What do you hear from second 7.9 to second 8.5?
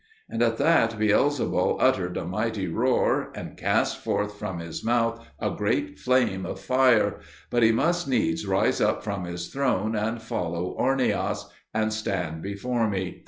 needs